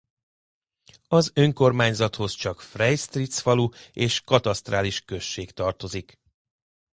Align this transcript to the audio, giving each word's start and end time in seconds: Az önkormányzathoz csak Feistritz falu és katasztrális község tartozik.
Az 1.07 1.31
önkormányzathoz 1.35 2.33
csak 2.33 2.61
Feistritz 2.61 3.39
falu 3.39 3.67
és 3.93 4.21
katasztrális 4.21 5.01
község 5.05 5.51
tartozik. 5.51 6.19